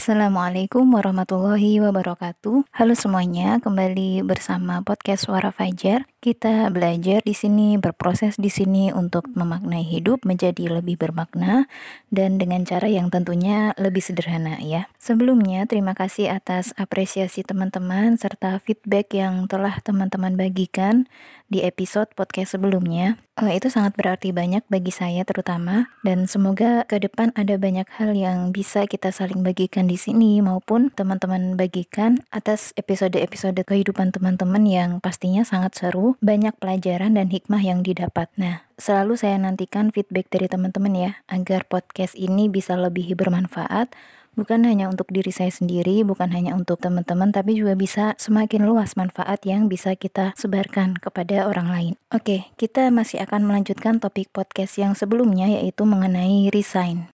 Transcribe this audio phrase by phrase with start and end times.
[0.00, 2.72] Assalamualaikum warahmatullahi wabarakatuh.
[2.72, 6.08] Halo semuanya, kembali bersama podcast Suara Fajar.
[6.24, 11.68] Kita belajar di sini, berproses di sini untuk memaknai hidup menjadi lebih bermakna
[12.08, 14.88] dan dengan cara yang tentunya lebih sederhana ya.
[14.96, 21.04] Sebelumnya, terima kasih atas apresiasi teman-teman serta feedback yang telah teman-teman bagikan
[21.50, 23.18] di episode podcast sebelumnya.
[23.34, 28.14] Uh, itu sangat berarti banyak bagi saya terutama dan semoga ke depan ada banyak hal
[28.14, 34.90] yang bisa kita saling bagikan di sini maupun teman-teman bagikan atas episode-episode kehidupan teman-teman yang
[35.02, 38.30] pastinya sangat seru, banyak pelajaran dan hikmah yang didapat.
[38.38, 43.90] Nah, selalu saya nantikan feedback dari teman-teman ya agar podcast ini bisa lebih bermanfaat
[44.38, 48.94] bukan hanya untuk diri saya sendiri, bukan hanya untuk teman-teman, tapi juga bisa semakin luas
[48.94, 51.92] manfaat yang bisa kita sebarkan kepada orang lain.
[52.14, 57.10] Oke, kita masih akan melanjutkan topik podcast yang sebelumnya yaitu mengenai resign.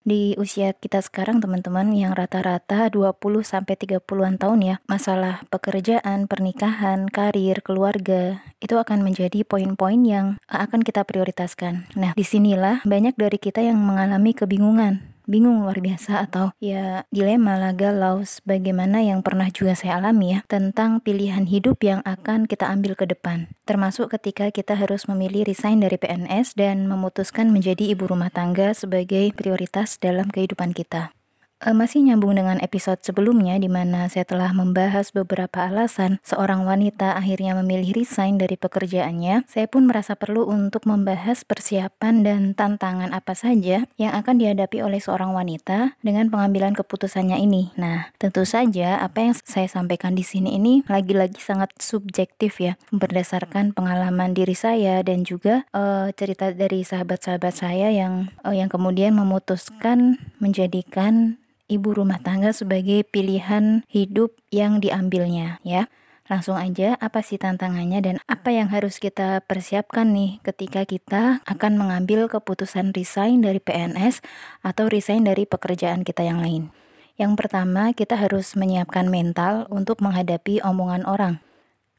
[0.00, 7.12] Di usia kita sekarang teman-teman yang rata-rata 20 sampai 30-an tahun ya, masalah pekerjaan, pernikahan,
[7.12, 11.84] karir, keluarga itu akan menjadi poin-poin yang akan kita prioritaskan.
[12.00, 17.54] Nah, di sinilah banyak dari kita yang mengalami kebingungan bingung luar biasa atau ya dilema
[17.54, 22.66] lah galau bagaimana yang pernah juga saya alami ya tentang pilihan hidup yang akan kita
[22.66, 28.10] ambil ke depan termasuk ketika kita harus memilih resign dari PNS dan memutuskan menjadi ibu
[28.10, 31.14] rumah tangga sebagai prioritas dalam kehidupan kita.
[31.60, 37.12] Uh, masih nyambung dengan episode sebelumnya di mana saya telah membahas beberapa alasan seorang wanita
[37.12, 39.44] akhirnya memilih resign dari pekerjaannya.
[39.44, 45.04] Saya pun merasa perlu untuk membahas persiapan dan tantangan apa saja yang akan dihadapi oleh
[45.04, 47.76] seorang wanita dengan pengambilan keputusannya ini.
[47.76, 53.76] Nah, tentu saja apa yang saya sampaikan di sini ini lagi-lagi sangat subjektif ya, berdasarkan
[53.76, 60.16] pengalaman diri saya dan juga uh, cerita dari sahabat-sahabat saya yang uh, yang kemudian memutuskan
[60.40, 61.39] menjadikan
[61.70, 65.86] ibu rumah tangga sebagai pilihan hidup yang diambilnya ya.
[66.30, 71.74] Langsung aja apa sih tantangannya dan apa yang harus kita persiapkan nih ketika kita akan
[71.74, 74.22] mengambil keputusan resign dari PNS
[74.62, 76.70] atau resign dari pekerjaan kita yang lain.
[77.18, 81.42] Yang pertama, kita harus menyiapkan mental untuk menghadapi omongan orang.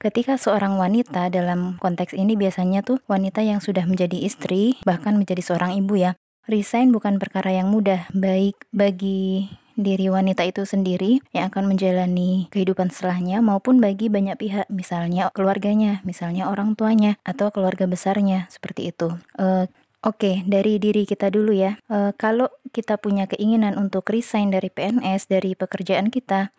[0.02, 5.46] Ketika seorang wanita dalam konteks ini biasanya tuh wanita yang sudah menjadi istri, bahkan menjadi
[5.46, 6.18] seorang ibu ya.
[6.50, 9.46] Resign bukan perkara yang mudah, baik bagi
[9.82, 16.00] diri wanita itu sendiri yang akan menjalani kehidupan setelahnya maupun bagi banyak pihak misalnya keluarganya,
[16.08, 19.14] misalnya orang tuanya atau keluarga besarnya seperti itu.
[19.38, 19.66] Uh,
[20.02, 21.78] Oke, okay, dari diri kita dulu ya.
[21.86, 26.50] Uh, kalau kita punya keinginan untuk resign dari PNS dari pekerjaan kita,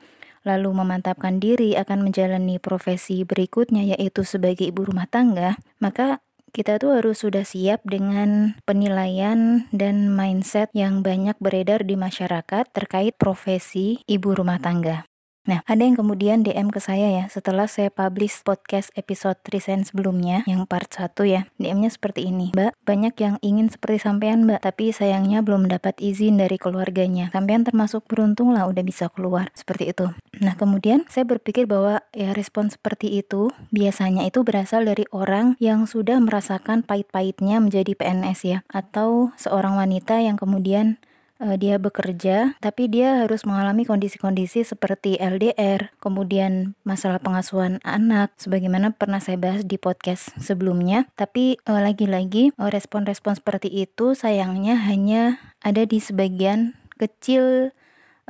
[0.46, 6.22] lalu memantapkan diri akan menjalani profesi berikutnya yaitu sebagai ibu rumah tangga, maka
[6.52, 13.16] kita tuh harus sudah siap dengan penilaian dan mindset yang banyak beredar di masyarakat terkait
[13.16, 15.08] profesi ibu rumah tangga.
[15.42, 20.46] Nah, ada yang kemudian DM ke saya ya setelah saya publish podcast episode Trisen sebelumnya
[20.46, 21.50] yang part 1 ya.
[21.58, 22.54] DM-nya seperti ini.
[22.54, 27.34] Mbak, banyak yang ingin seperti sampean mbak, tapi sayangnya belum mendapat izin dari keluarganya.
[27.34, 29.50] Sampean termasuk beruntung lah udah bisa keluar.
[29.58, 30.14] Seperti itu.
[30.38, 35.90] Nah, kemudian saya berpikir bahwa ya respon seperti itu biasanya itu berasal dari orang yang
[35.90, 38.58] sudah merasakan pahit-pahitnya menjadi PNS ya.
[38.70, 41.02] Atau seorang wanita yang kemudian
[41.42, 48.94] uh, dia bekerja, tapi dia harus mengalami kondisi-kondisi seperti LDR, kemudian masalah pengasuhan anak, sebagaimana
[48.94, 51.10] pernah saya bahas di podcast sebelumnya.
[51.18, 57.74] Tapi uh, lagi-lagi uh, respon-respon seperti itu sayangnya hanya ada di sebagian kecil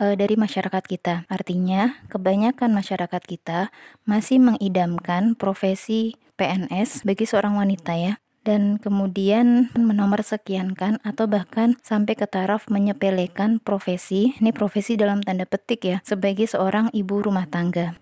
[0.01, 1.29] uh, dari masyarakat kita.
[1.29, 3.69] Artinya, kebanyakan masyarakat kita
[4.09, 12.19] masih mengidamkan profesi PNS bagi seorang wanita ya dan kemudian menomor sekiankan atau bahkan sampai
[12.19, 17.99] ke taraf menyepelekan profesi, ini profesi dalam tanda petik ya, sebagai seorang ibu rumah tangga.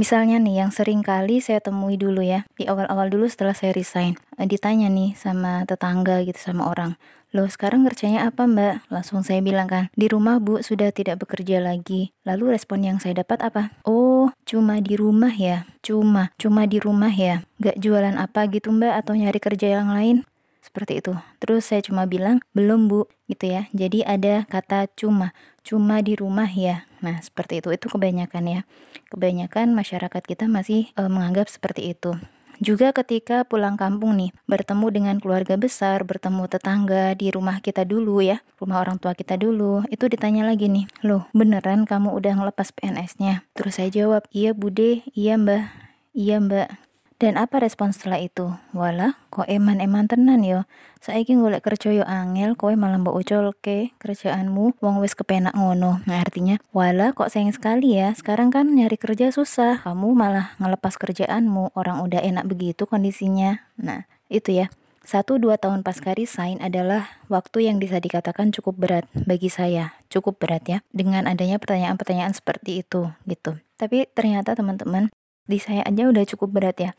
[0.00, 4.16] Misalnya nih yang sering kali saya temui dulu ya, di awal-awal dulu setelah saya resign,
[4.40, 6.96] eh, ditanya nih sama tetangga gitu sama orang,
[7.30, 8.90] Loh sekarang kerjanya apa mbak?
[8.90, 12.10] Langsung saya bilang kan, di rumah bu sudah tidak bekerja lagi.
[12.26, 13.70] Lalu respon yang saya dapat apa?
[13.86, 15.62] Oh, cuma di rumah ya?
[15.78, 17.46] Cuma, cuma di rumah ya?
[17.62, 20.26] Gak jualan apa gitu mbak atau nyari kerja yang lain?
[20.58, 21.14] Seperti itu.
[21.38, 23.70] Terus saya cuma bilang, belum bu, gitu ya.
[23.70, 25.30] Jadi ada kata cuma,
[25.62, 26.82] cuma di rumah ya.
[26.98, 27.70] Nah, seperti itu.
[27.70, 28.60] Itu kebanyakan ya.
[29.08, 32.18] Kebanyakan masyarakat kita masih e, menganggap seperti itu.
[32.60, 38.20] Juga ketika pulang kampung nih, bertemu dengan keluarga besar, bertemu tetangga di rumah kita dulu
[38.20, 42.68] ya, rumah orang tua kita dulu, itu ditanya lagi nih, loh beneran kamu udah ngelepas
[42.76, 43.48] PNS-nya?
[43.56, 45.72] Terus saya jawab, iya bude, iya mbah,
[46.12, 46.89] iya mbak.
[47.20, 48.48] Dan apa respon setelah itu?
[48.72, 50.64] Wala, kok eman-eman tenan yo.
[51.04, 56.00] Saiki golek kerja yo angel, kowe malah mbok uculke kerjaanmu wong wis kepenak ngono.
[56.08, 58.16] Nah, artinya, wala kok sayang sekali ya.
[58.16, 59.84] Sekarang kan nyari kerja susah.
[59.84, 61.76] Kamu malah ngelepas kerjaanmu.
[61.76, 63.68] Orang udah enak begitu kondisinya.
[63.76, 64.72] Nah, itu ya.
[65.04, 70.40] Satu dua tahun pasca resign adalah waktu yang bisa dikatakan cukup berat bagi saya, cukup
[70.40, 73.56] berat ya, dengan adanya pertanyaan-pertanyaan seperti itu gitu.
[73.80, 75.08] Tapi ternyata teman-teman,
[75.50, 76.90] di saya aja udah cukup berat ya.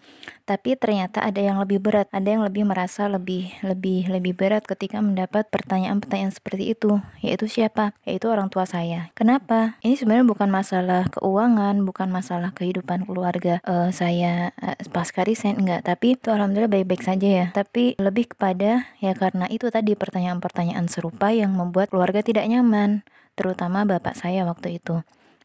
[0.43, 4.99] Tapi ternyata ada yang lebih berat, ada yang lebih merasa lebih lebih lebih berat ketika
[4.99, 7.95] mendapat pertanyaan-pertanyaan seperti itu, yaitu siapa?
[8.03, 9.07] Yaitu orang tua saya.
[9.15, 9.79] Kenapa?
[9.79, 15.87] Ini sebenarnya bukan masalah keuangan, bukan masalah kehidupan keluarga uh, saya uh, pasca resign enggak,
[15.87, 17.45] tapi itu alhamdulillah baik-baik saja ya.
[17.55, 23.07] Tapi lebih kepada ya karena itu tadi pertanyaan-pertanyaan serupa yang membuat keluarga tidak nyaman,
[23.39, 24.99] terutama bapak saya waktu itu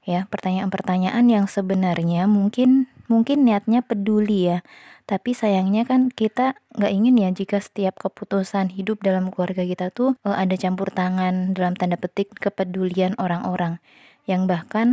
[0.07, 4.59] ya pertanyaan-pertanyaan yang sebenarnya mungkin mungkin niatnya peduli ya.
[5.07, 10.19] Tapi sayangnya kan kita nggak ingin ya jika setiap keputusan hidup dalam keluarga kita tuh
[10.27, 13.79] uh, ada campur tangan dalam tanda petik kepedulian orang-orang.
[14.27, 14.87] Yang bahkan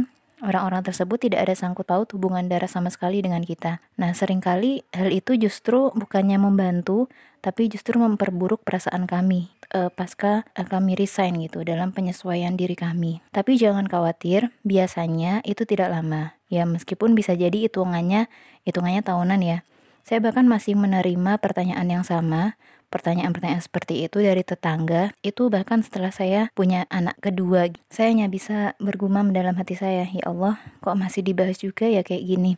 [0.46, 3.82] orang-orang tersebut tidak ada sangkut paut hubungan darah sama sekali dengan kita.
[3.98, 7.10] Nah, sering kali hal itu justru bukannya membantu,
[7.42, 13.20] tapi justru memperburuk perasaan kami uh, pasca uh, kami resign gitu dalam penyesuaian diri kami.
[13.34, 16.38] Tapi jangan khawatir, biasanya itu tidak lama.
[16.48, 18.30] Ya, meskipun bisa jadi hitungannya
[18.64, 19.58] hitungannya tahunan ya.
[20.06, 22.60] Saya bahkan masih menerima pertanyaan yang sama,
[22.94, 27.72] pertanyaan-pertanyaan seperti itu dari tetangga, itu bahkan setelah saya punya anak kedua.
[27.90, 32.22] Saya hanya bisa bergumam dalam hati saya, ya Allah, kok masih dibahas juga ya kayak
[32.22, 32.54] gini.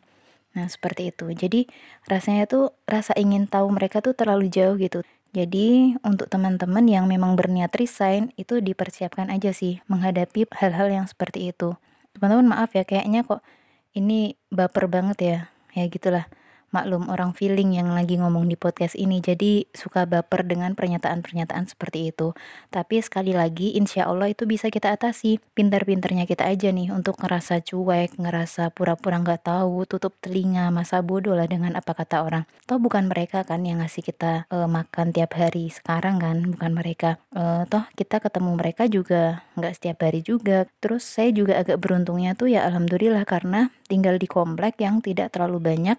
[0.57, 1.27] Nah, seperti itu.
[1.31, 1.67] Jadi,
[2.07, 5.05] rasanya tuh rasa ingin tahu mereka tuh terlalu jauh gitu.
[5.35, 11.51] Jadi, untuk teman-teman yang memang berniat resign, itu dipersiapkan aja sih menghadapi hal-hal yang seperti
[11.51, 11.75] itu.
[12.15, 13.43] Teman-teman maaf ya, kayaknya kok
[13.91, 15.37] ini baper banget ya.
[15.75, 16.31] Ya gitulah
[16.75, 22.11] maklum orang feeling yang lagi ngomong di podcast ini jadi suka baper dengan pernyataan-pernyataan seperti
[22.11, 22.35] itu.
[22.67, 25.39] Tapi sekali lagi insya Allah itu bisa kita atasi.
[25.55, 31.31] Pintar-pintarnya kita aja nih untuk ngerasa cuek ngerasa pura-pura nggak tahu tutup telinga masa bodoh
[31.31, 32.43] lah dengan apa kata orang.
[32.67, 37.23] Toh bukan mereka kan yang ngasih kita uh, makan tiap hari sekarang kan bukan mereka.
[37.31, 40.67] Uh, toh kita ketemu mereka juga nggak setiap hari juga.
[40.83, 45.61] Terus saya juga agak beruntungnya tuh ya alhamdulillah karena tinggal di komplek yang tidak terlalu
[45.61, 45.95] banyak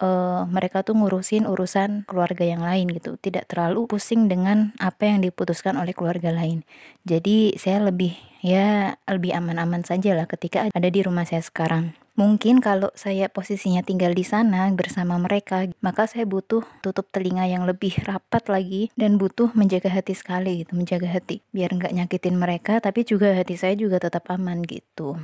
[0.00, 5.22] uh, mereka tuh ngurusin urusan keluarga yang lain gitu, tidak terlalu pusing dengan apa yang
[5.24, 6.64] diputuskan oleh keluarga lain.
[7.06, 11.96] Jadi saya lebih ya lebih aman-aman saja lah ketika ada di rumah saya sekarang.
[12.16, 17.68] Mungkin kalau saya posisinya tinggal di sana bersama mereka, maka saya butuh tutup telinga yang
[17.68, 22.80] lebih rapat lagi dan butuh menjaga hati sekali gitu, menjaga hati biar nggak nyakitin mereka,
[22.80, 25.20] tapi juga hati saya juga tetap aman gitu.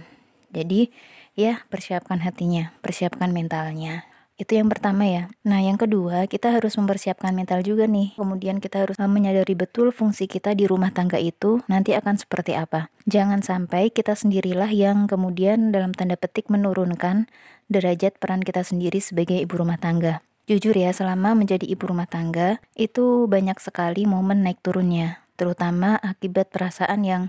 [0.53, 0.93] Jadi
[1.33, 4.12] ya persiapkan hatinya, persiapkan mentalnya.
[4.43, 5.31] Itu yang pertama ya.
[5.47, 8.19] Nah, yang kedua, kita harus mempersiapkan mental juga nih.
[8.19, 12.91] Kemudian kita harus menyadari betul fungsi kita di rumah tangga itu nanti akan seperti apa.
[13.07, 17.31] Jangan sampai kita sendirilah yang kemudian dalam tanda petik menurunkan
[17.71, 20.27] derajat peran kita sendiri sebagai ibu rumah tangga.
[20.51, 26.51] Jujur ya, selama menjadi ibu rumah tangga, itu banyak sekali momen naik turunnya, terutama akibat
[26.51, 27.23] perasaan yang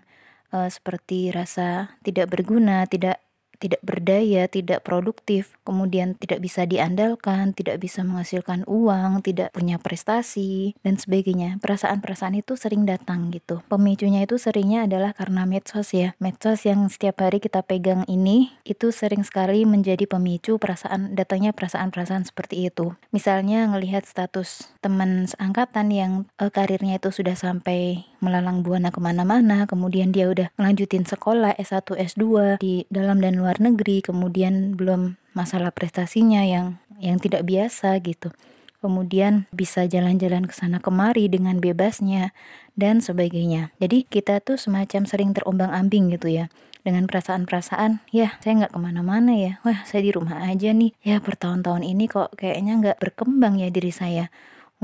[0.50, 3.22] uh, seperti rasa tidak berguna, tidak
[3.64, 10.76] tidak berdaya, tidak produktif, kemudian tidak bisa diandalkan, tidak bisa menghasilkan uang, tidak punya prestasi,
[10.84, 11.64] dan sebagainya.
[11.64, 13.64] Perasaan-perasaan itu sering datang gitu.
[13.72, 16.12] Pemicunya itu seringnya adalah karena medsos ya.
[16.20, 22.28] Medsos yang setiap hari kita pegang ini, itu sering sekali menjadi pemicu perasaan, datangnya perasaan-perasaan
[22.28, 23.00] seperti itu.
[23.16, 29.64] Misalnya ngelihat status teman seangkatan yang uh, karirnya itu sudah sampai melalang buana ke mana-mana,
[29.68, 32.24] kemudian dia udah melanjutin sekolah S1, S2
[32.60, 38.34] di dalam dan luar luar negeri, kemudian belum masalah prestasinya yang yang tidak biasa gitu.
[38.82, 42.34] Kemudian bisa jalan-jalan ke sana kemari dengan bebasnya
[42.74, 43.70] dan sebagainya.
[43.78, 46.50] Jadi kita tuh semacam sering terombang-ambing gitu ya
[46.82, 51.24] dengan perasaan-perasaan ya saya nggak ke mana-mana ya wah saya di rumah aja nih ya
[51.24, 54.28] bertahun-tahun ini kok kayaknya nggak berkembang ya diri saya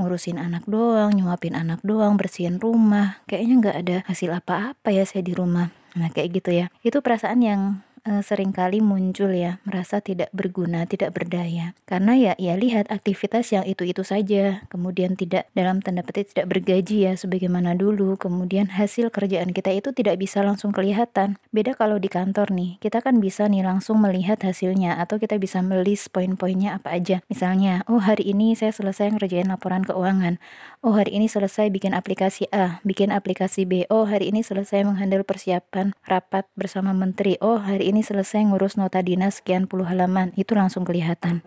[0.00, 3.20] ngurusin anak doang, nyuapin anak doang, bersihin rumah.
[3.28, 5.68] Kayaknya nggak ada hasil apa-apa ya saya di rumah.
[5.92, 6.72] Nah kayak gitu ya.
[6.80, 11.78] Itu perasaan yang uh, sering kali muncul ya, merasa tidak berguna, tidak berdaya.
[11.86, 17.06] Karena ya ya lihat aktivitas yang itu-itu saja, kemudian tidak dalam tanda petik tidak bergaji
[17.06, 21.38] ya sebagaimana dulu, kemudian hasil kerjaan kita itu tidak bisa langsung kelihatan.
[21.54, 25.62] Beda kalau di kantor nih, kita kan bisa nih langsung melihat hasilnya atau kita bisa
[25.62, 27.22] melis poin-poinnya apa aja.
[27.30, 30.42] Misalnya, oh hari ini saya selesai ngerjain laporan keuangan.
[30.80, 33.84] Oh hari ini selesai bikin aplikasi A, bikin aplikasi B.
[33.92, 37.36] Oh hari ini selesai menghandle persiapan rapat bersama menteri.
[37.44, 41.44] Oh hari ini selesai ngurus nota dinas sekian puluh halaman, itu langsung kelihatan.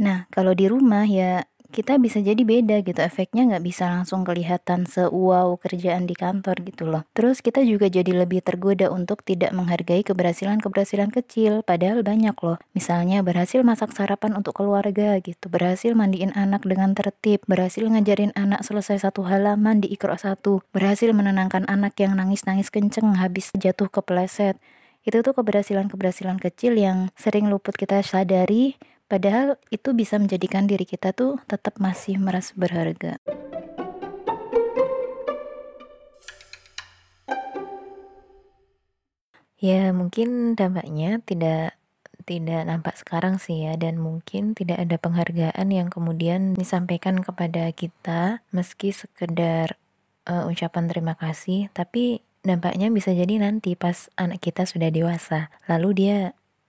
[0.00, 4.90] Nah, kalau di rumah ya kita bisa jadi beda gitu efeknya nggak bisa langsung kelihatan
[4.90, 7.06] sewau kerjaan di kantor gitu loh.
[7.14, 12.58] Terus kita juga jadi lebih tergoda untuk tidak menghargai keberhasilan-keberhasilan kecil padahal banyak loh.
[12.74, 18.66] Misalnya berhasil masak sarapan untuk keluarga gitu berhasil mandiin anak dengan tertib berhasil ngajarin anak
[18.66, 24.58] selesai satu halaman di ikro satu berhasil menenangkan anak yang nangis-nangis kenceng habis jatuh kepleset
[25.04, 28.76] itu tuh keberhasilan-keberhasilan kecil yang sering luput kita sadari
[29.10, 33.18] Padahal itu bisa menjadikan diri kita tuh tetap masih merasa berharga.
[39.58, 41.74] Ya, mungkin dampaknya tidak
[42.22, 48.46] tidak nampak sekarang sih ya dan mungkin tidak ada penghargaan yang kemudian disampaikan kepada kita
[48.54, 49.74] meski sekedar
[50.30, 55.52] uh, ucapan terima kasih tapi dampaknya bisa jadi nanti pas anak kita sudah dewasa.
[55.68, 56.18] Lalu dia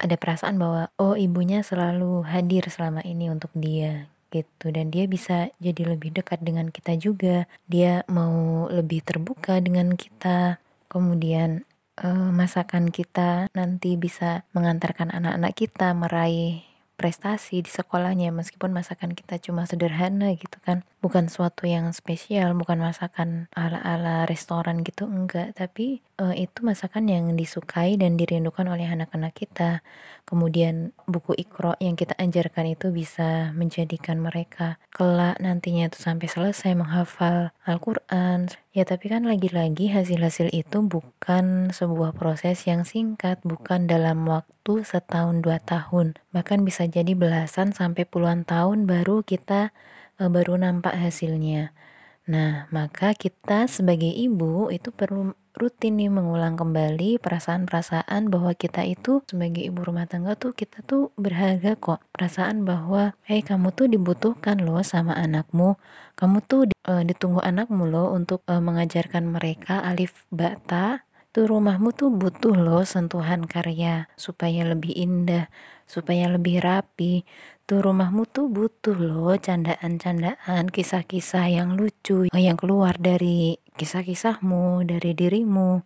[0.01, 4.71] ada perasaan bahwa oh ibunya selalu hadir selama ini untuk dia gitu.
[4.71, 7.45] Dan dia bisa jadi lebih dekat dengan kita juga.
[7.67, 10.57] Dia mau lebih terbuka dengan kita.
[10.91, 11.63] Kemudian
[12.01, 16.70] uh, masakan kita nanti bisa mengantarkan anak-anak kita meraih
[17.01, 20.85] prestasi di sekolahnya meskipun masakan kita cuma sederhana gitu kan.
[21.01, 25.57] Bukan suatu yang spesial bukan masakan ala-ala restoran gitu enggak.
[25.57, 29.81] Tapi uh, itu masakan yang disukai dan dirindukan oleh anak-anak kita.
[30.29, 36.77] Kemudian buku ikro yang kita ajarkan itu bisa menjadikan mereka kelak nantinya itu sampai selesai
[36.77, 38.53] menghafal Al-Quran.
[38.71, 45.41] Ya tapi kan lagi-lagi hasil-hasil itu bukan sebuah proses yang singkat bukan dalam waktu setahun
[45.41, 46.21] dua tahun.
[46.31, 49.73] Bahkan bisa jadi belasan sampai puluhan tahun baru kita
[50.21, 51.73] uh, baru nampak hasilnya.
[52.31, 59.19] Nah, maka kita sebagai ibu itu perlu rutin nih mengulang kembali perasaan-perasaan bahwa kita itu
[59.27, 61.99] sebagai ibu rumah tangga tuh kita tuh berharga kok.
[62.15, 65.75] Perasaan bahwa hey kamu tuh dibutuhkan loh sama anakmu.
[66.15, 71.03] Kamu tuh uh, ditunggu anakmu loh untuk uh, mengajarkan mereka alif bata.
[71.35, 75.51] Tuh rumahmu tuh butuh loh sentuhan karya supaya lebih indah,
[75.83, 77.27] supaya lebih rapi,
[77.71, 85.79] tuh rumahmu tuh butuh loh candaan-candaan, kisah-kisah yang lucu yang keluar dari kisah-kisahmu, dari dirimu.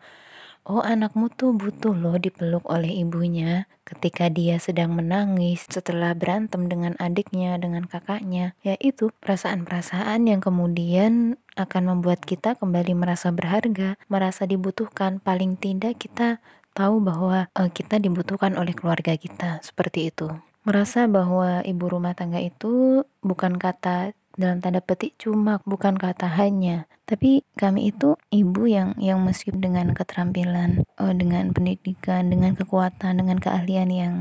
[0.65, 6.97] Oh, anakmu tuh butuh loh dipeluk oleh ibunya ketika dia sedang menangis setelah berantem dengan
[6.97, 8.57] adiknya, dengan kakaknya.
[8.65, 15.21] Ya itu perasaan-perasaan yang kemudian akan membuat kita kembali merasa berharga, merasa dibutuhkan.
[15.21, 16.41] Paling tidak kita
[16.73, 19.61] tahu bahwa uh, kita dibutuhkan oleh keluarga kita.
[19.61, 20.33] Seperti itu
[20.65, 26.89] merasa bahwa ibu rumah tangga itu bukan kata dalam tanda petik cuma bukan kata hanya.
[27.07, 33.37] Tapi kami itu ibu yang yang meskipun dengan keterampilan uh, dengan pendidikan dengan kekuatan dengan
[33.39, 34.15] keahlian yang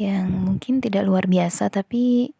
[0.00, 2.32] yang mungkin tidak luar biasa tapi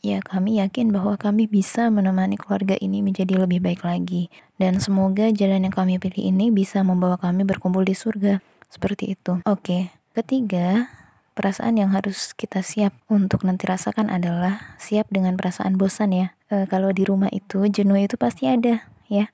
[0.00, 4.32] ya kami yakin bahwa kami bisa menemani keluarga ini menjadi lebih baik lagi.
[4.56, 8.40] Dan semoga jalan yang kami pilih ini bisa membawa kami berkumpul di surga.
[8.70, 9.42] Seperti itu.
[9.44, 10.90] Oke ketiga
[11.38, 16.26] perasaan yang harus kita siap untuk nanti rasakan adalah siap dengan perasaan bosan ya.
[16.50, 19.30] E, kalau di rumah itu jenuh itu pasti ada ya.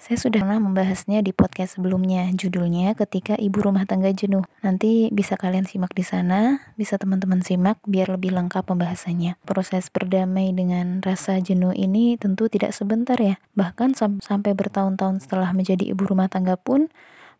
[0.00, 4.40] Saya sudah pernah membahasnya di podcast sebelumnya, judulnya ketika ibu rumah tangga jenuh.
[4.64, 9.36] Nanti bisa kalian simak di sana, bisa teman-teman simak biar lebih lengkap pembahasannya.
[9.44, 13.36] Proses berdamai dengan rasa jenuh ini tentu tidak sebentar ya.
[13.52, 16.88] Bahkan sam sampai bertahun-tahun setelah menjadi ibu rumah tangga pun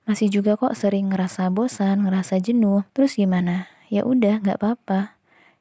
[0.08, 2.86] masih juga kok sering ngerasa bosan, ngerasa jenuh.
[2.96, 3.68] Terus gimana?
[3.90, 5.18] Ya udah, nggak apa-apa.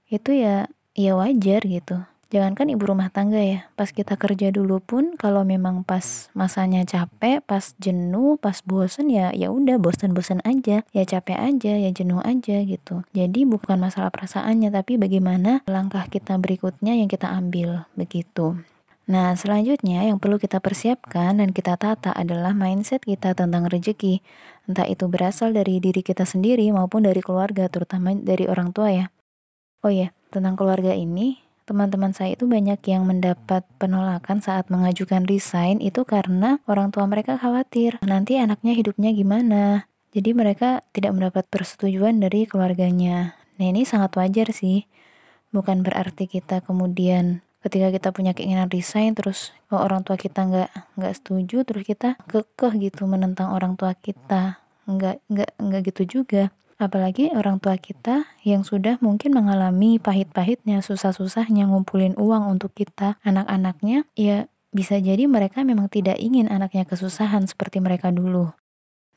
[0.10, 2.04] Itu ya ya wajar gitu.
[2.30, 7.42] Jangankan ibu rumah tangga ya, pas kita kerja dulu pun kalau memang pas masanya capek,
[7.42, 12.62] pas jenuh, pas bosen ya ya udah bosan-bosan aja, ya capek aja, ya jenuh aja
[12.62, 13.02] gitu.
[13.18, 18.62] Jadi bukan masalah perasaannya tapi bagaimana langkah kita berikutnya yang kita ambil begitu.
[19.10, 24.22] Nah, selanjutnya yang perlu kita persiapkan dan kita tata adalah mindset kita tentang rezeki.
[24.70, 29.06] Entah itu berasal dari diri kita sendiri maupun dari keluarga, terutama dari orang tua ya.
[29.82, 35.82] Oh ya, tentang keluarga ini, teman-teman saya itu banyak yang mendapat penolakan saat mengajukan resign
[35.82, 39.90] itu karena orang tua mereka khawatir nanti anaknya hidupnya gimana.
[40.14, 43.38] Jadi mereka tidak mendapat persetujuan dari keluarganya.
[43.58, 44.86] Nah ini sangat wajar sih.
[45.50, 50.70] Bukan berarti kita kemudian ketika kita punya keinginan resign terus kalau orang tua kita nggak
[50.96, 54.64] nggak setuju terus kita kekeh gitu menentang orang tua kita.
[54.88, 56.56] Nggak nggak nggak gitu juga.
[56.80, 64.08] Apalagi orang tua kita yang sudah mungkin mengalami pahit-pahitnya susah-susahnya ngumpulin uang untuk kita anak-anaknya
[64.16, 68.56] ya bisa jadi mereka memang tidak ingin anaknya kesusahan seperti mereka dulu.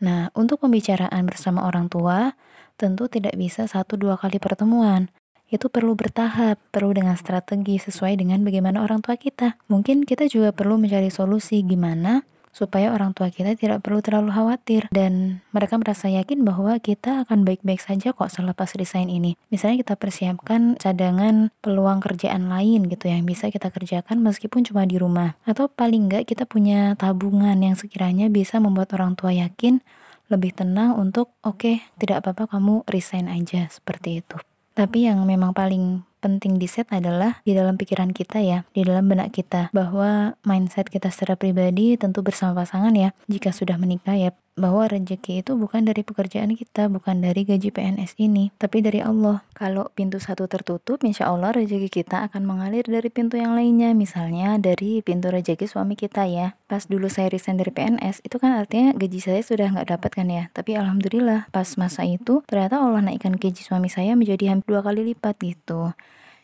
[0.03, 2.35] Nah untuk pembicaraan bersama orang tua
[2.75, 5.07] tentu tidak bisa satu dua kali pertemuan
[5.53, 9.61] itu perlu bertahap, perlu dengan strategi sesuai dengan bagaimana orang tua kita.
[9.69, 14.87] Mungkin kita juga perlu mencari solusi gimana supaya orang tua kita tidak perlu terlalu khawatir
[14.93, 19.41] dan mereka merasa yakin bahwa kita akan baik-baik saja kok selepas resign ini.
[19.49, 25.01] Misalnya kita persiapkan cadangan peluang kerjaan lain gitu yang bisa kita kerjakan meskipun cuma di
[25.01, 29.81] rumah atau paling enggak kita punya tabungan yang sekiranya bisa membuat orang tua yakin
[30.29, 34.37] lebih tenang untuk oke okay, tidak apa-apa kamu resign aja seperti itu.
[34.73, 39.11] Tapi yang memang paling penting di set adalah di dalam pikiran kita ya, di dalam
[39.11, 43.11] benak kita bahwa mindset kita secara pribadi tentu bersama pasangan ya.
[43.27, 48.21] Jika sudah menikah ya bahwa rezeki itu bukan dari pekerjaan kita, bukan dari gaji PNS
[48.21, 49.41] ini, tapi dari Allah.
[49.57, 53.97] Kalau pintu satu tertutup, insya Allah rezeki kita akan mengalir dari pintu yang lainnya.
[53.97, 56.59] Misalnya dari pintu rezeki suami kita ya.
[56.69, 60.29] Pas dulu saya resign dari PNS, itu kan artinya gaji saya sudah nggak dapat kan
[60.29, 60.45] ya.
[60.53, 65.13] Tapi alhamdulillah pas masa itu ternyata Allah naikkan gaji suami saya menjadi hampir dua kali
[65.13, 65.93] lipat gitu.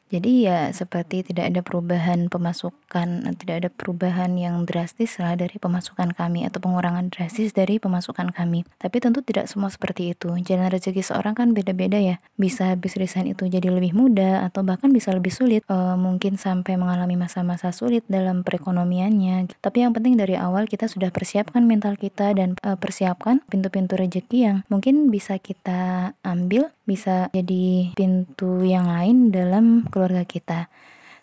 [0.08, 6.16] Jadi ya seperti tidak ada perubahan pemasukan, tidak ada perubahan yang drastis lah dari pemasukan
[6.16, 8.64] kami atau pengurangan drastis dari pemasukan kami.
[8.80, 10.32] Tapi tentu tidak semua seperti itu.
[10.40, 12.24] Jalan rezeki seorang kan beda-beda ya.
[12.40, 15.60] Bisa habis resign itu jadi lebih mudah atau bahkan bisa lebih sulit.
[15.68, 19.60] E, mungkin sampai mengalami masa-masa sulit dalam perekonomiannya.
[19.60, 24.38] Tapi yang penting dari awal kita sudah persiapkan mental kita dan e, persiapkan pintu-pintu rezeki
[24.40, 30.70] yang mungkin bisa kita ambil, bisa jadi pintu yang lain dalam keluarga kita.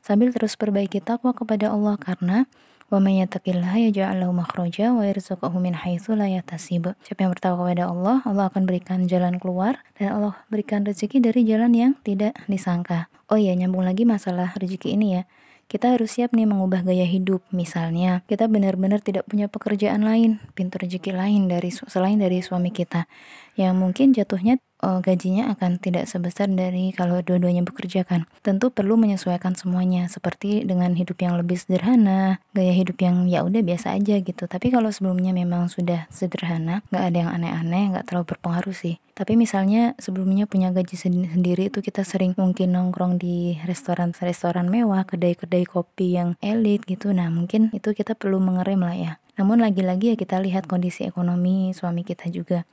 [0.03, 2.51] Sambil terus perbaiki takwa kepada Allah karena
[2.91, 6.91] wa may yattaqillaha yaj'al lahu makhraja wa yarzuqhu min haitsu la yahtasib.
[7.07, 11.47] Siapa yang bertakwa kepada Allah, Allah akan berikan jalan keluar dan Allah berikan rezeki dari
[11.47, 13.07] jalan yang tidak disangka.
[13.31, 15.23] Oh iya, nyambung lagi masalah rezeki ini ya
[15.65, 17.41] kita harus siap nih mengubah gaya hidup.
[17.49, 23.09] Misalnya, kita benar-benar tidak punya pekerjaan lain, pintu rezeki lain dari selain dari suami kita,
[23.55, 28.29] yang mungkin jatuhnya uh, gajinya akan tidak sebesar dari kalau dua-duanya bekerja kan.
[28.45, 33.65] Tentu perlu menyesuaikan semuanya seperti dengan hidup yang lebih sederhana, gaya hidup yang ya udah
[33.65, 34.45] biasa aja gitu.
[34.45, 39.01] Tapi kalau sebelumnya memang sudah sederhana, nggak ada yang aneh-aneh, nggak terlalu berpengaruh sih.
[39.15, 45.63] Tapi misalnya sebelumnya punya gaji sendiri itu kita sering mungkin nongkrong di restoran-restoran mewah, kedai-kedai
[45.63, 47.15] kopi yang elit gitu.
[47.15, 49.13] Nah, mungkin itu kita perlu mengerem lah ya.
[49.39, 52.63] Namun lagi-lagi ya kita lihat kondisi ekonomi suami kita juga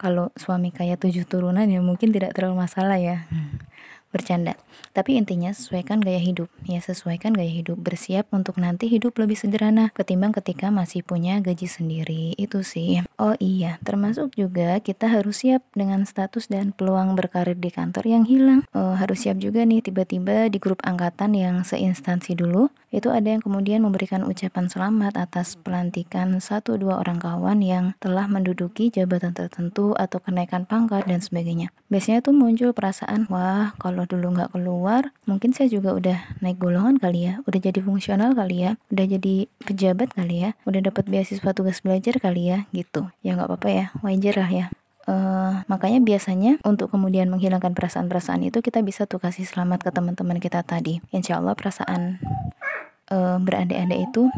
[0.00, 3.26] kalau suami kaya tujuh turunan ya mungkin tidak terlalu masalah ya.
[3.32, 3.60] Hmm.
[4.12, 4.60] bercanda.
[4.92, 6.52] Tapi intinya sesuaikan gaya hidup.
[6.68, 7.80] Ya sesuaikan gaya hidup.
[7.80, 12.36] Bersiap untuk nanti hidup lebih sederhana ketimbang ketika masih punya gaji sendiri.
[12.36, 13.00] Itu sih.
[13.16, 18.28] Oh iya termasuk juga kita harus siap dengan status dan peluang berkarir di kantor yang
[18.28, 18.60] hilang.
[18.76, 23.40] Oh, harus siap juga nih tiba-tiba di grup angkatan yang seinstansi dulu itu ada yang
[23.40, 29.96] kemudian memberikan ucapan selamat atas pelantikan satu dua orang kawan yang telah menduduki jabatan tertentu
[29.96, 31.72] atau kenaikan pangkat dan sebagainya.
[31.88, 37.00] Biasanya tuh muncul perasaan, wah kalau dulu nggak keluar, mungkin saya juga udah naik golongan
[37.00, 41.50] kali ya, udah jadi fungsional kali ya, udah jadi pejabat kali ya, udah dapat beasiswa
[41.56, 43.08] tugas belajar kali ya, gitu.
[43.24, 44.66] Ya nggak apa-apa ya, wajar lah ya.
[45.02, 50.38] Uh, makanya biasanya untuk kemudian menghilangkan perasaan-perasaan itu kita bisa tuh kasih selamat ke teman-teman
[50.38, 51.02] kita tadi.
[51.10, 52.22] Insya Allah perasaan
[53.12, 54.32] uh, beradik-adik itu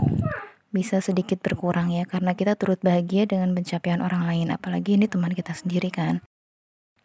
[0.74, 5.30] bisa sedikit berkurang ya karena kita turut bahagia dengan pencapaian orang lain apalagi ini teman
[5.30, 6.18] kita sendiri kan.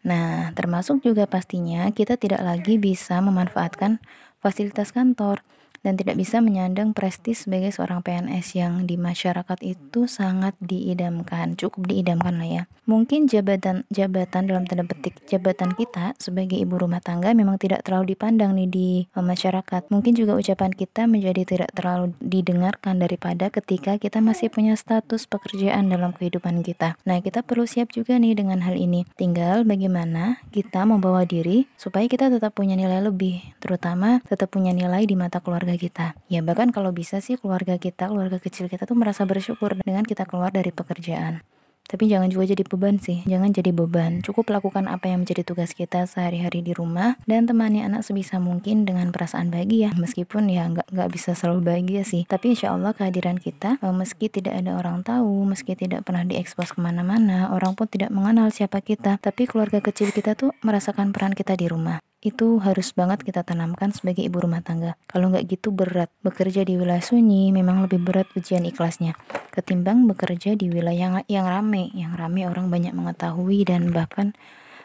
[0.02, 4.02] Nah, termasuk juga pastinya kita tidak lagi bisa memanfaatkan
[4.42, 5.46] fasilitas kantor
[5.80, 11.88] dan tidak bisa menyandang prestis sebagai seorang PNS yang di masyarakat itu sangat diidamkan, cukup
[11.88, 12.62] diidamkan lah ya.
[12.90, 18.18] Mungkin jabatan jabatan dalam tanda petik jabatan kita sebagai ibu rumah tangga memang tidak terlalu
[18.18, 19.88] dipandang nih di eh, masyarakat.
[19.94, 25.86] Mungkin juga ucapan kita menjadi tidak terlalu didengarkan daripada ketika kita masih punya status pekerjaan
[25.86, 26.98] dalam kehidupan kita.
[27.06, 29.06] Nah, kita perlu siap juga nih dengan hal ini.
[29.14, 35.06] Tinggal bagaimana kita membawa diri supaya kita tetap punya nilai lebih, terutama tetap punya nilai
[35.06, 36.06] di mata keluarga keluarga kita.
[36.26, 40.26] Ya bahkan kalau bisa sih keluarga kita, keluarga kecil kita tuh merasa bersyukur dengan kita
[40.26, 41.46] keluar dari pekerjaan.
[41.90, 44.22] Tapi jangan juga jadi beban sih, jangan jadi beban.
[44.22, 48.86] Cukup lakukan apa yang menjadi tugas kita sehari-hari di rumah dan temani anak sebisa mungkin
[48.86, 49.90] dengan perasaan bahagia.
[49.98, 54.30] Meskipun ya nggak nggak bisa selalu bahagia sih, tapi insya Allah kehadiran kita eh, meski
[54.30, 58.78] tidak ada orang tahu, meski tidak pernah diekspos ke mana-mana, orang pun tidak mengenal siapa
[58.78, 63.40] kita, tapi keluarga kecil kita tuh merasakan peran kita di rumah itu harus banget kita
[63.40, 64.96] tanamkan sebagai ibu rumah tangga.
[65.08, 66.12] Kalau nggak gitu berat.
[66.20, 69.16] Bekerja di wilayah sunyi memang lebih berat ujian ikhlasnya
[69.50, 74.32] ketimbang bekerja di wilayah yang rame, yang rame orang banyak mengetahui dan bahkan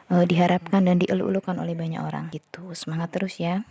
[0.09, 2.33] uh, diharapkan dan dielu-elukan oleh banyak orang.
[2.33, 2.73] Gitu.
[2.73, 3.63] Semangat terus ya.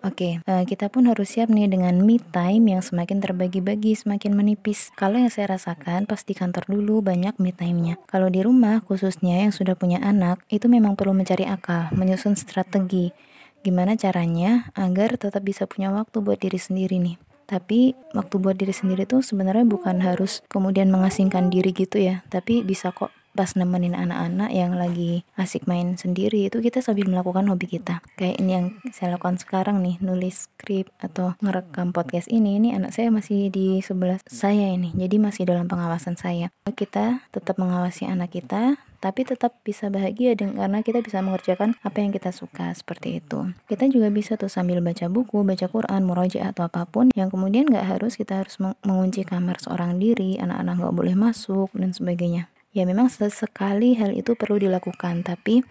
[0.00, 3.92] Oke, okay, uh, eh, kita pun harus siap nih dengan me time yang semakin terbagi-bagi,
[3.92, 4.88] semakin menipis.
[4.96, 8.00] Kalau yang saya rasakan, pas di kantor dulu banyak me time-nya.
[8.08, 13.12] Kalau di rumah, khususnya yang sudah punya anak, itu memang perlu mencari akal, menyusun strategi.
[13.60, 18.70] gimana caranya agar tetap bisa punya waktu buat diri sendiri nih tapi waktu buat diri
[18.70, 23.94] sendiri tuh sebenarnya bukan harus kemudian mengasingkan diri gitu ya tapi bisa kok pas nemenin
[23.94, 28.66] anak-anak yang lagi asik main sendiri itu kita sambil melakukan hobi kita kayak ini yang
[28.90, 33.80] saya lakukan sekarang nih nulis skrip atau ngerekam podcast ini ini anak saya masih di
[33.80, 39.56] sebelah saya ini jadi masih dalam pengawasan saya kita tetap mengawasi anak kita tapi tetap
[39.64, 43.48] bisa bahagia dengan karena kita bisa mengerjakan apa yang kita suka seperti itu.
[43.64, 47.64] Kita juga bisa tuh sambil baca buku, baca Quran, murojaah atau apa pun yang kemudian
[47.64, 52.52] nggak harus kita harus mengunci kamar seorang diri, anak-anak nggak boleh masuk dan sebagainya.
[52.70, 55.66] Ya memang sesekali hal itu perlu dilakukan, tapi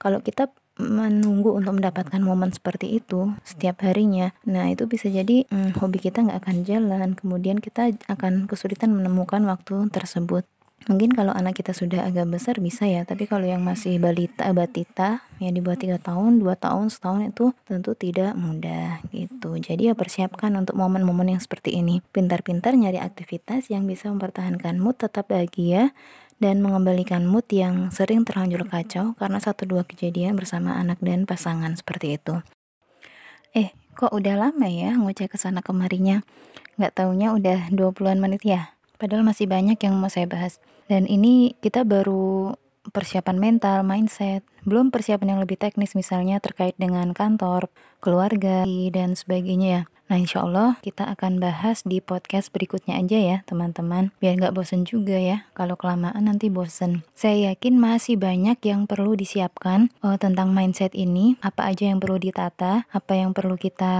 [0.00, 5.74] kalau kita menunggu untuk mendapatkan momen seperti itu setiap harinya nah itu bisa jadi hmm,
[5.82, 10.46] hobi kita nggak akan jalan kemudian kita akan kesulitan menemukan waktu tersebut
[10.86, 15.26] Mungkin kalau anak kita sudah agak besar bisa ya, tapi kalau yang masih balita, batita,
[15.42, 19.58] yang di bawah 3 tahun, 2 tahun, setahun itu tentu tidak mudah gitu.
[19.58, 22.00] Jadi ya persiapkan untuk momen-momen yang seperti ini.
[22.14, 25.92] Pintar-pintar nyari aktivitas yang bisa mempertahankan mood tetap bahagia
[26.38, 31.74] dan mengembalikan mood yang sering terlanjur kacau karena satu dua kejadian bersama anak dan pasangan
[31.74, 32.42] seperti itu.
[33.54, 36.22] Eh, kok udah lama ya ngoceh ke sana kemarinya?
[36.78, 38.78] Nggak taunya udah 20-an menit ya?
[38.98, 40.62] Padahal masih banyak yang mau saya bahas.
[40.86, 42.54] Dan ini kita baru
[42.90, 49.68] persiapan mental, mindset, belum persiapan yang lebih teknis misalnya terkait dengan kantor, keluarga, dan sebagainya
[49.68, 49.82] ya.
[50.08, 54.08] Nah insya Allah kita akan bahas di podcast berikutnya aja ya teman-teman.
[54.24, 57.04] Biar nggak bosen juga ya Kalau kelamaan nanti bosen.
[57.12, 61.36] Saya yakin masih banyak yang perlu disiapkan uh, Tentang mindset ini.
[61.44, 63.92] Apa aja yang perlu ditata Apa yang perlu kita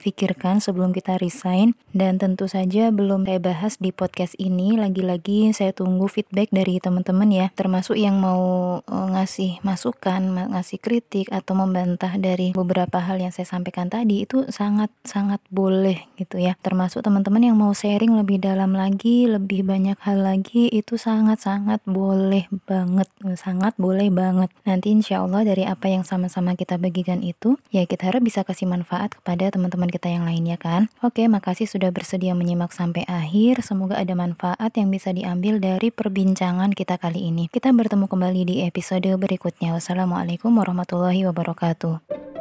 [0.00, 1.76] pikirkan sebelum kita resign.
[1.92, 7.28] Dan tentu saja belum saya bahas di podcast ini Lagi-lagi saya tunggu feedback dari teman-teman
[7.28, 7.46] ya.
[7.52, 13.56] Termasuk yang mau uh, ngasih masukan Ngasih kritik atau membantah dari beberapa hal yang saya
[13.56, 16.60] sampaikan tadi Itu sangat-sangat boleh gitu ya.
[16.60, 22.44] Termasuk teman-teman yang mau sharing lebih dalam lagi lebih banyak hal lagi itu sangat-sangat boleh
[22.68, 23.08] banget
[23.40, 24.52] sangat boleh banget.
[24.68, 28.68] Nanti insya Allah dari apa yang sama-sama kita bagikan itu ya kita harap bisa kasih
[28.68, 30.92] manfaat kepada teman-teman kita yang lainnya kan.
[31.00, 33.64] Oke makasih sudah bersedia menyimak sampai akhir.
[33.64, 37.48] Semoga ada manfaat yang bisa diambil dari perbincangan kita kali ini.
[37.48, 39.72] Kita bertemu kembali di episode berikutnya.
[39.72, 42.39] Wassalamualaikum warahmatullahi wabarakatuh